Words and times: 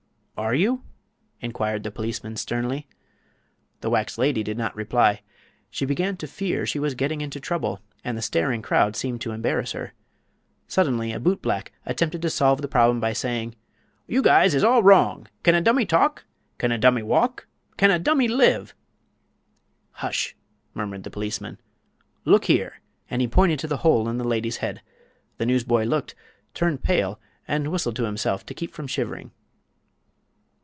"Are 0.37 0.55
you?" 0.55 0.83
inquired 1.39 1.83
the 1.83 1.91
policeman, 1.91 2.35
sternly. 2.35 2.87
The 3.81 3.91
wax 3.91 4.17
lady 4.17 4.41
did 4.41 4.57
not 4.57 4.75
reply. 4.75 5.21
She 5.69 5.85
began 5.85 6.17
to 6.17 6.25
fear 6.25 6.65
she 6.65 6.79
was 6.79 6.95
getting 6.95 7.21
into 7.21 7.39
trouble, 7.39 7.79
and 8.03 8.17
the 8.17 8.23
staring 8.23 8.63
crowd 8.63 8.95
seemed 8.95 9.21
to 9.21 9.33
embarrass 9.33 9.73
her. 9.73 9.93
Suddenly 10.67 11.13
a 11.13 11.19
bootblack 11.19 11.71
attempted 11.85 12.23
to 12.23 12.29
solve 12.31 12.63
the 12.63 12.67
problem 12.67 12.99
by 12.99 13.13
saying: 13.13 13.53
"You 14.07 14.23
guys 14.23 14.55
is 14.55 14.63
all 14.63 14.81
wrong! 14.81 15.27
Can 15.43 15.53
a 15.53 15.61
dummy 15.61 15.85
talk? 15.85 16.25
Can 16.57 16.71
a 16.71 16.79
dummy 16.79 17.03
walk? 17.03 17.45
Can 17.77 17.91
a 17.91 17.99
dummy 17.99 18.27
live?" 18.27 18.73
"Hush!" 19.91 20.35
murmured 20.73 21.03
the 21.03 21.11
policeman. 21.11 21.59
"Look 22.25 22.45
here!" 22.45 22.81
and 23.11 23.21
he 23.21 23.27
pointed 23.27 23.59
to 23.59 23.67
the 23.67 23.77
hole 23.85 24.09
in 24.09 24.17
the 24.17 24.23
lady's 24.27 24.57
head. 24.57 24.81
The 25.37 25.45
newsboy 25.45 25.85
looked, 25.85 26.15
turned 26.55 26.81
pale 26.81 27.19
and 27.47 27.71
whistled 27.71 27.95
to 27.97 28.01
keep 28.01 28.07
himself 28.09 28.43
from 28.71 28.87
shivering. 28.87 29.29